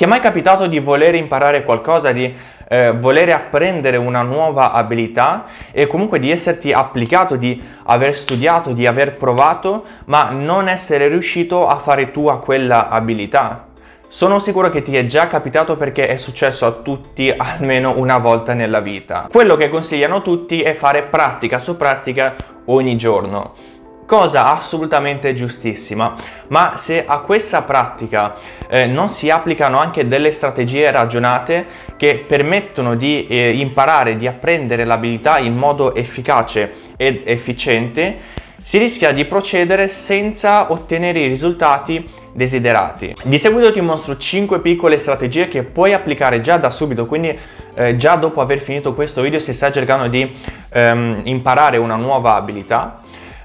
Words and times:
Ti 0.00 0.06
è 0.06 0.08
mai 0.08 0.20
capitato 0.20 0.66
di 0.66 0.78
voler 0.78 1.14
imparare 1.14 1.62
qualcosa, 1.62 2.12
di 2.12 2.34
eh, 2.68 2.90
volere 2.92 3.34
apprendere 3.34 3.98
una 3.98 4.22
nuova 4.22 4.72
abilità 4.72 5.44
e 5.72 5.86
comunque 5.86 6.18
di 6.18 6.30
esserti 6.30 6.72
applicato, 6.72 7.36
di 7.36 7.62
aver 7.82 8.16
studiato, 8.16 8.72
di 8.72 8.86
aver 8.86 9.18
provato, 9.18 9.84
ma 10.06 10.30
non 10.30 10.70
essere 10.70 11.08
riuscito 11.08 11.68
a 11.68 11.76
fare 11.76 12.12
tua 12.12 12.38
quella 12.38 12.88
abilità? 12.88 13.66
Sono 14.08 14.38
sicuro 14.38 14.70
che 14.70 14.82
ti 14.82 14.96
è 14.96 15.04
già 15.04 15.26
capitato 15.26 15.76
perché 15.76 16.08
è 16.08 16.16
successo 16.16 16.64
a 16.64 16.72
tutti 16.72 17.30
almeno 17.36 17.98
una 17.98 18.16
volta 18.16 18.54
nella 18.54 18.80
vita. 18.80 19.28
Quello 19.30 19.54
che 19.56 19.68
consigliano 19.68 20.22
tutti 20.22 20.62
è 20.62 20.72
fare 20.72 21.02
pratica 21.02 21.58
su 21.58 21.76
pratica 21.76 22.34
ogni 22.64 22.96
giorno 22.96 23.52
cosa 24.10 24.58
assolutamente 24.58 25.34
giustissima, 25.34 26.16
ma 26.48 26.72
se 26.76 27.04
a 27.06 27.20
questa 27.20 27.62
pratica 27.62 28.34
eh, 28.68 28.86
non 28.86 29.08
si 29.08 29.30
applicano 29.30 29.78
anche 29.78 30.08
delle 30.08 30.32
strategie 30.32 30.90
ragionate 30.90 31.64
che 31.96 32.24
permettono 32.26 32.96
di 32.96 33.28
eh, 33.28 33.52
imparare, 33.52 34.16
di 34.16 34.26
apprendere 34.26 34.84
l'abilità 34.84 35.38
in 35.38 35.54
modo 35.54 35.94
efficace 35.94 36.72
ed 36.96 37.20
efficiente, 37.24 38.16
si 38.60 38.78
rischia 38.78 39.12
di 39.12 39.26
procedere 39.26 39.88
senza 39.88 40.72
ottenere 40.72 41.20
i 41.20 41.28
risultati 41.28 42.04
desiderati. 42.32 43.14
Di 43.22 43.38
seguito 43.38 43.70
ti 43.70 43.80
mostro 43.80 44.16
5 44.16 44.58
piccole 44.58 44.98
strategie 44.98 45.46
che 45.46 45.62
puoi 45.62 45.92
applicare 45.92 46.40
già 46.40 46.56
da 46.56 46.70
subito, 46.70 47.06
quindi 47.06 47.38
eh, 47.74 47.94
già 47.94 48.16
dopo 48.16 48.40
aver 48.40 48.58
finito 48.58 48.92
questo 48.92 49.22
video 49.22 49.38
se 49.38 49.52
stai 49.52 49.72
cercando 49.72 50.08
di 50.08 50.36
ehm, 50.72 51.20
imparare 51.26 51.76
una 51.76 51.94
nuova 51.94 52.34
abilità 52.34 52.99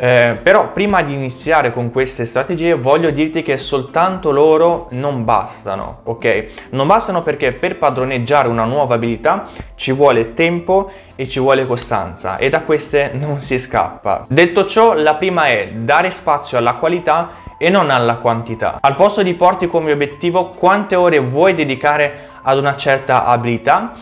eh, 0.00 0.38
però 0.40 0.70
prima 0.70 1.02
di 1.02 1.12
iniziare 1.12 1.72
con 1.72 1.90
queste 1.90 2.24
strategie 2.24 2.74
voglio 2.74 3.10
dirti 3.10 3.42
che 3.42 3.58
soltanto 3.58 4.30
loro 4.30 4.86
non 4.92 5.24
bastano, 5.24 6.02
ok? 6.04 6.68
Non 6.70 6.86
bastano 6.86 7.22
perché 7.22 7.50
per 7.50 7.78
padroneggiare 7.78 8.46
una 8.46 8.62
nuova 8.62 8.94
abilità 8.94 9.46
ci 9.74 9.90
vuole 9.90 10.34
tempo 10.34 10.92
e 11.16 11.26
ci 11.26 11.40
vuole 11.40 11.66
costanza 11.66 12.36
e 12.36 12.48
da 12.48 12.60
queste 12.60 13.10
non 13.14 13.40
si 13.40 13.58
scappa. 13.58 14.24
Detto 14.28 14.66
ciò, 14.66 14.94
la 14.94 15.16
prima 15.16 15.48
è 15.48 15.68
dare 15.72 16.12
spazio 16.12 16.58
alla 16.58 16.74
qualità 16.74 17.30
e 17.58 17.68
non 17.68 17.90
alla 17.90 18.18
quantità. 18.18 18.78
Al 18.80 18.94
posto 18.94 19.24
di 19.24 19.34
porti 19.34 19.66
come 19.66 19.90
obiettivo 19.90 20.50
quante 20.50 20.94
ore 20.94 21.18
vuoi 21.18 21.54
dedicare 21.54 22.28
ad 22.42 22.56
una 22.56 22.76
certa 22.76 23.24
abilità 23.24 23.94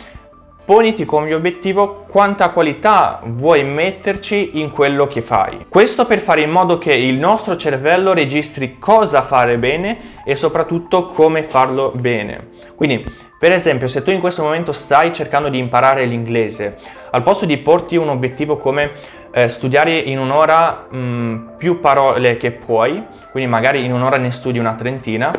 Poniti 0.67 1.05
come 1.05 1.33
obiettivo 1.33 2.06
quanta 2.09 2.48
qualità 2.48 3.20
vuoi 3.22 3.62
metterci 3.62 4.59
in 4.59 4.72
quello 4.72 5.06
che 5.06 5.22
fai. 5.22 5.67
Questo 5.69 6.06
per 6.06 6.19
fare 6.19 6.41
in 6.41 6.50
modo 6.50 6.77
che 6.77 6.92
il 6.92 7.14
nostro 7.14 7.55
cervello 7.55 8.12
registri 8.12 8.77
cosa 8.77 9.22
fare 9.22 9.59
bene 9.59 10.22
e 10.25 10.34
soprattutto 10.34 11.06
come 11.06 11.44
farlo 11.44 11.92
bene. 11.94 12.48
Quindi, 12.75 13.06
per 13.39 13.53
esempio, 13.53 13.87
se 13.87 14.03
tu 14.03 14.11
in 14.11 14.19
questo 14.19 14.42
momento 14.42 14.72
stai 14.72 15.12
cercando 15.12 15.48
di 15.50 15.59
imparare 15.59 16.05
l'inglese, 16.05 16.77
al 17.12 17.22
posto 17.22 17.47
di 17.47 17.59
porti 17.59 17.94
un 17.94 18.09
obiettivo 18.09 18.56
come 18.56 18.91
eh, 19.31 19.47
studiare 19.47 19.97
in 19.97 20.19
un'ora 20.19 20.89
mm, 20.92 21.48
più 21.59 21.78
parole 21.78 22.37
che 22.39 22.50
puoi, 22.50 23.05
quindi 23.31 23.48
magari 23.48 23.84
in 23.84 23.92
un'ora 23.92 24.17
ne 24.17 24.33
studi 24.33 24.59
una 24.59 24.75
trentina, 24.75 25.31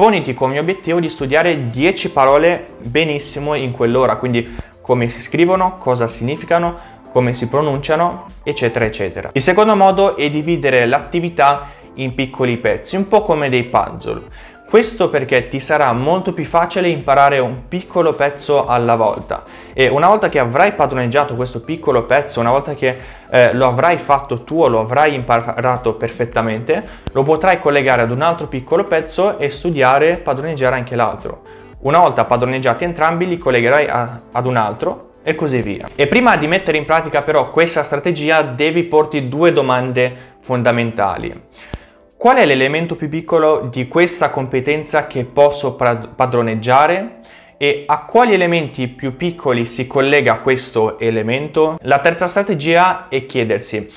poniti 0.00 0.32
come 0.32 0.58
obiettivo 0.58 0.98
di 0.98 1.10
studiare 1.10 1.68
10 1.68 2.10
parole 2.10 2.68
benissimo 2.78 3.52
in 3.52 3.72
quell'ora, 3.72 4.16
quindi 4.16 4.56
come 4.80 5.08
si 5.08 5.20
scrivono, 5.20 5.76
cosa 5.78 6.08
significano, 6.08 6.98
come 7.12 7.34
si 7.34 7.48
pronunciano, 7.48 8.26
eccetera, 8.42 8.84
eccetera. 8.84 9.30
Il 9.32 9.42
secondo 9.42 9.74
modo 9.76 10.16
è 10.16 10.30
dividere 10.30 10.86
l'attività 10.86 11.68
in 11.94 12.14
piccoli 12.14 12.56
pezzi, 12.56 12.96
un 12.96 13.08
po' 13.08 13.22
come 13.22 13.48
dei 13.48 13.64
puzzle. 13.64 14.22
Questo 14.70 15.10
perché 15.10 15.48
ti 15.48 15.58
sarà 15.58 15.92
molto 15.92 16.32
più 16.32 16.44
facile 16.44 16.88
imparare 16.88 17.40
un 17.40 17.66
piccolo 17.66 18.12
pezzo 18.12 18.66
alla 18.66 18.94
volta 18.94 19.42
e 19.72 19.88
una 19.88 20.06
volta 20.06 20.28
che 20.28 20.38
avrai 20.38 20.74
padroneggiato 20.74 21.34
questo 21.34 21.60
piccolo 21.60 22.04
pezzo, 22.04 22.38
una 22.38 22.52
volta 22.52 22.74
che 22.74 22.96
eh, 23.30 23.52
lo 23.52 23.66
avrai 23.66 23.96
fatto 23.96 24.44
tuo, 24.44 24.68
lo 24.68 24.78
avrai 24.78 25.16
imparato 25.16 25.94
perfettamente, 25.94 26.86
lo 27.10 27.24
potrai 27.24 27.58
collegare 27.58 28.02
ad 28.02 28.12
un 28.12 28.22
altro 28.22 28.46
piccolo 28.46 28.84
pezzo 28.84 29.40
e 29.40 29.48
studiare, 29.48 30.14
padroneggiare 30.14 30.76
anche 30.76 30.94
l'altro. 30.94 31.42
Una 31.82 31.98
volta 31.98 32.26
padroneggiati 32.26 32.84
entrambi 32.84 33.26
li 33.26 33.38
collegherai 33.38 33.86
a, 33.88 34.20
ad 34.32 34.46
un 34.46 34.56
altro 34.56 35.12
e 35.22 35.34
così 35.34 35.62
via. 35.62 35.88
E 35.94 36.08
prima 36.08 36.36
di 36.36 36.46
mettere 36.46 36.76
in 36.76 36.84
pratica 36.84 37.22
però 37.22 37.48
questa 37.48 37.84
strategia 37.84 38.42
devi 38.42 38.82
porti 38.82 39.28
due 39.28 39.50
domande 39.54 40.36
fondamentali. 40.40 41.48
Qual 42.18 42.36
è 42.36 42.44
l'elemento 42.44 42.96
più 42.96 43.08
piccolo 43.08 43.68
di 43.70 43.88
questa 43.88 44.28
competenza 44.28 45.06
che 45.06 45.24
posso 45.24 45.74
padroneggiare? 45.74 47.20
E 47.56 47.84
a 47.86 48.04
quali 48.04 48.34
elementi 48.34 48.86
più 48.88 49.16
piccoli 49.16 49.64
si 49.64 49.86
collega 49.86 50.40
questo 50.40 50.98
elemento? 50.98 51.78
La 51.82 52.00
terza 52.00 52.26
strategia 52.26 53.08
è 53.08 53.24
chiedersi 53.24 53.90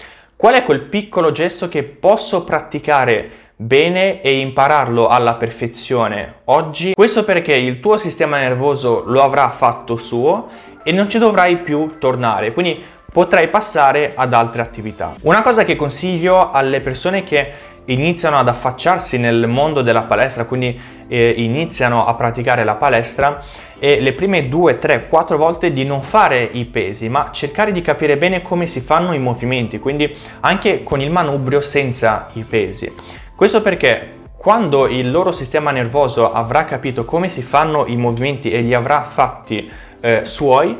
qual 0.43 0.55
è 0.55 0.63
quel 0.63 0.81
piccolo 0.81 1.31
gesto 1.31 1.69
che 1.69 1.83
posso 1.83 2.43
praticare 2.43 3.31
bene 3.55 4.21
e 4.21 4.39
impararlo 4.39 5.07
alla 5.07 5.35
perfezione 5.35 6.41
oggi. 6.45 6.93
Questo 6.93 7.23
perché 7.23 7.53
il 7.53 7.79
tuo 7.79 7.97
sistema 7.97 8.37
nervoso 8.37 9.03
lo 9.05 9.21
avrà 9.21 9.49
fatto 9.49 9.97
suo 9.97 10.47
e 10.83 10.91
non 10.91 11.09
ci 11.09 11.17
dovrai 11.17 11.57
più 11.57 11.97
tornare, 11.97 12.51
quindi 12.51 12.83
potrai 13.11 13.47
passare 13.47 14.13
ad 14.15 14.33
altre 14.33 14.61
attività. 14.61 15.15
Una 15.21 15.41
cosa 15.41 15.63
che 15.63 15.75
consiglio 15.75 16.51
alle 16.51 16.81
persone 16.81 17.23
che 17.23 17.71
iniziano 17.85 18.39
ad 18.39 18.47
affacciarsi 18.47 19.17
nel 19.17 19.47
mondo 19.47 19.81
della 19.81 20.03
palestra, 20.03 20.45
quindi 20.45 20.79
eh, 21.07 21.33
iniziano 21.37 22.05
a 22.05 22.13
praticare 22.15 22.63
la 22.63 22.75
palestra 22.75 23.41
e 23.77 23.99
le 23.99 24.13
prime 24.13 24.47
due, 24.47 24.79
tre, 24.79 25.07
quattro 25.09 25.37
volte 25.37 25.73
di 25.73 25.83
non 25.83 26.01
fare 26.01 26.41
i 26.41 26.65
pesi, 26.65 27.09
ma 27.09 27.29
cercare 27.31 27.71
di 27.71 27.81
capire 27.81 28.17
bene 28.17 28.41
come 28.41 28.65
si 28.65 28.79
fanno 28.79 29.13
i 29.13 29.19
movimenti, 29.19 29.79
quindi 29.79 30.15
anche 30.39 30.83
con 30.83 31.01
il 31.01 31.11
manubrio 31.11 31.61
senza 31.61 32.29
i 32.33 32.43
pesi. 32.43 32.91
Questo 33.35 33.61
perché 33.63 34.21
quando 34.37 34.87
il 34.87 35.09
loro 35.09 35.31
sistema 35.31 35.71
nervoso 35.71 36.31
avrà 36.31 36.65
capito 36.65 37.03
come 37.03 37.29
si 37.29 37.41
fanno 37.41 37.85
i 37.87 37.95
movimenti 37.95 38.51
e 38.51 38.61
li 38.61 38.73
avrà 38.75 39.01
fatti 39.01 39.71
eh, 40.01 40.23
suoi, 40.23 40.77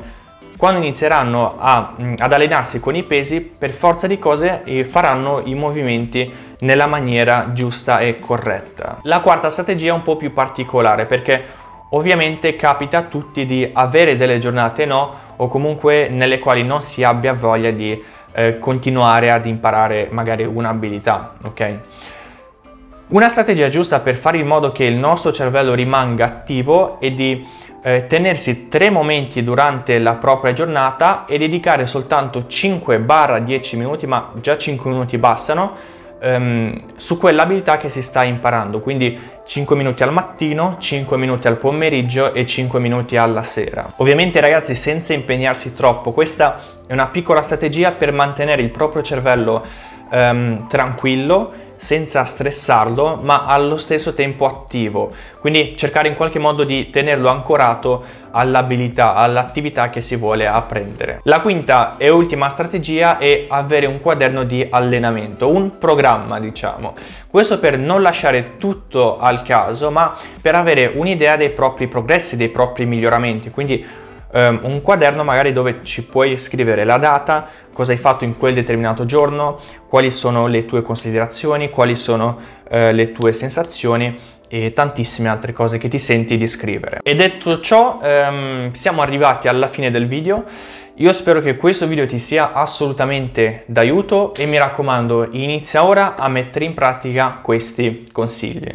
quando 0.55 0.79
inizieranno 0.79 1.55
a, 1.57 1.95
mm, 1.99 2.15
ad 2.19 2.31
allenarsi 2.31 2.79
con 2.79 2.95
i 2.95 3.03
pesi, 3.03 3.41
per 3.41 3.71
forza 3.71 4.05
di 4.05 4.19
cose 4.19 4.61
eh, 4.65 4.85
faranno 4.85 5.41
i 5.45 5.55
movimenti 5.55 6.31
nella 6.59 6.85
maniera 6.85 7.47
giusta 7.53 7.99
e 7.99 8.19
corretta. 8.19 8.99
La 9.03 9.21
quarta 9.21 9.49
strategia 9.49 9.89
è 9.89 9.95
un 9.95 10.03
po' 10.03 10.15
più 10.15 10.31
particolare 10.31 11.07
perché 11.07 11.43
ovviamente 11.89 12.55
capita 12.55 12.99
a 12.99 13.03
tutti 13.03 13.45
di 13.45 13.67
avere 13.73 14.15
delle 14.15 14.37
giornate 14.37 14.85
no 14.85 15.13
o 15.37 15.47
comunque 15.47 16.07
nelle 16.07 16.37
quali 16.37 16.63
non 16.63 16.81
si 16.81 17.03
abbia 17.03 17.33
voglia 17.33 17.71
di 17.71 18.01
eh, 18.33 18.59
continuare 18.59 19.31
ad 19.31 19.45
imparare 19.47 20.07
magari 20.11 20.43
un'abilità, 20.43 21.33
ok? 21.43 21.79
Una 23.13 23.29
strategia 23.29 23.69
giusta 23.69 23.99
per 23.99 24.15
fare 24.15 24.39
in 24.39 24.47
modo 24.47 24.71
che 24.71 24.85
il 24.85 24.95
nostro 24.95 25.31
cervello 25.31 25.75
rimanga 25.75 26.25
attivo 26.25 26.99
è 26.99 27.11
di 27.11 27.45
eh, 27.83 28.07
tenersi 28.07 28.67
tre 28.69 28.89
momenti 28.89 29.43
durante 29.43 29.99
la 29.99 30.15
propria 30.15 30.51
giornata 30.51 31.25
e 31.27 31.37
dedicare 31.37 31.85
soltanto 31.85 32.45
5-10 32.49 33.77
minuti, 33.77 34.07
ma 34.07 34.31
già 34.41 34.57
5 34.57 34.89
minuti 34.89 35.19
bastano, 35.19 35.75
ehm, 36.19 36.75
su 36.95 37.19
quell'abilità 37.19 37.77
che 37.77 37.87
si 37.87 38.01
sta 38.01 38.23
imparando. 38.23 38.79
Quindi 38.79 39.15
5 39.45 39.75
minuti 39.75 40.01
al 40.01 40.11
mattino, 40.11 40.77
5 40.79 41.15
minuti 41.15 41.47
al 41.47 41.57
pomeriggio 41.57 42.33
e 42.33 42.47
5 42.47 42.79
minuti 42.79 43.15
alla 43.15 43.43
sera. 43.43 43.93
Ovviamente 43.97 44.39
ragazzi 44.39 44.73
senza 44.73 45.13
impegnarsi 45.13 45.75
troppo, 45.75 46.13
questa 46.13 46.59
è 46.87 46.93
una 46.93 47.09
piccola 47.09 47.43
strategia 47.43 47.91
per 47.91 48.11
mantenere 48.11 48.63
il 48.63 48.71
proprio 48.71 49.03
cervello 49.03 49.63
ehm, 50.09 50.67
tranquillo 50.67 51.71
senza 51.83 52.23
stressarlo 52.23 53.19
ma 53.21 53.43
allo 53.45 53.75
stesso 53.75 54.13
tempo 54.13 54.45
attivo. 54.45 55.11
Quindi 55.41 55.75
cercare 55.75 56.07
in 56.07 56.15
qualche 56.15 56.39
modo 56.39 56.63
di 56.63 56.89
tenerlo 56.89 57.27
ancorato 57.27 58.03
all'abilità 58.31 59.15
all'attività 59.15 59.89
che 59.89 60.01
si 60.01 60.15
vuole 60.15 60.47
apprendere. 60.47 61.19
La 61.23 61.41
quinta 61.41 61.97
e 61.97 62.07
ultima 62.07 62.47
strategia 62.47 63.17
è 63.17 63.47
avere 63.49 63.85
un 63.85 63.99
quaderno 63.99 64.45
di 64.45 64.65
allenamento 64.69 65.49
un 65.49 65.77
programma 65.77 66.39
diciamo. 66.39 66.93
Questo 67.27 67.59
per 67.59 67.77
non 67.77 68.01
lasciare 68.01 68.55
tutto 68.55 69.19
al 69.19 69.41
caso 69.41 69.91
ma 69.91 70.15
per 70.41 70.55
avere 70.55 70.89
un'idea 70.95 71.35
dei 71.35 71.49
propri 71.49 71.89
progressi 71.89 72.37
dei 72.37 72.49
propri 72.49 72.85
miglioramenti. 72.85 73.49
Quindi 73.49 73.85
um, 74.33 74.59
un 74.63 74.81
quaderno 74.81 75.23
magari 75.23 75.51
dove 75.51 75.79
ci 75.83 76.03
puoi 76.03 76.37
scrivere 76.37 76.83
la 76.83 76.97
data, 76.97 77.47
cosa 77.73 77.91
hai 77.91 77.97
fatto 77.97 78.23
in 78.23 78.37
quel 78.37 78.53
determinato 78.53 79.05
giorno, 79.05 79.59
quali 79.87 80.11
sono 80.11 80.47
le 80.47 80.65
tue 80.65 80.81
considerazioni, 80.81 81.69
quali 81.69 81.95
sono 81.95 82.37
uh, 82.69 82.91
le 82.91 83.11
tue 83.11 83.33
sensazioni 83.33 84.19
e 84.47 84.73
tantissime 84.73 85.29
altre 85.29 85.51
cose 85.51 85.77
che 85.77 85.87
ti 85.87 85.97
senti 85.97 86.37
di 86.37 86.47
scrivere. 86.47 86.99
E 87.01 87.15
detto 87.15 87.59
ciò, 87.59 87.99
um, 88.01 88.71
siamo 88.71 89.01
arrivati 89.01 89.47
alla 89.47 89.67
fine 89.67 89.89
del 89.89 90.07
video. 90.07 90.43
Io 90.97 91.11
spero 91.11 91.41
che 91.41 91.57
questo 91.57 91.87
video 91.87 92.05
ti 92.05 92.19
sia 92.19 92.53
assolutamente 92.53 93.63
d'aiuto 93.65 94.35
e 94.35 94.45
mi 94.45 94.59
raccomando 94.59 95.29
inizia 95.31 95.83
ora 95.83 96.15
a 96.15 96.27
mettere 96.27 96.65
in 96.65 96.75
pratica 96.75 97.39
questi 97.41 98.05
consigli. 98.11 98.73